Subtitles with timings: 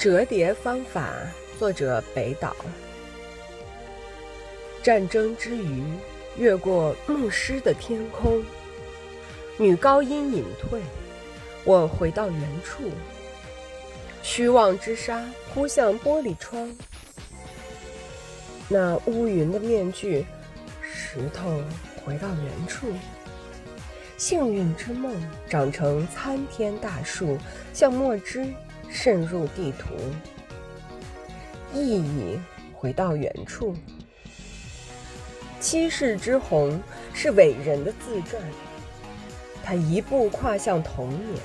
[0.00, 1.12] 折叠方法，
[1.58, 2.56] 作者北岛。
[4.82, 5.82] 战争之余，
[6.38, 8.42] 越过牧师的天空，
[9.58, 10.80] 女高音隐退，
[11.64, 12.84] 我回到原处。
[14.22, 15.22] 虚妄之沙
[15.52, 16.74] 扑向玻璃窗，
[18.68, 20.24] 那乌云的面具，
[20.82, 21.62] 石头
[22.02, 22.86] 回到原处。
[24.16, 25.14] 幸运之梦
[25.46, 27.36] 长成参天大树，
[27.74, 28.46] 像墨汁。
[28.90, 29.94] 渗入地图，
[31.72, 32.38] 意义
[32.74, 33.74] 回到原处。
[35.60, 36.80] 七世之红
[37.14, 38.42] 是伟人的自传，
[39.62, 41.40] 他一步跨向童年。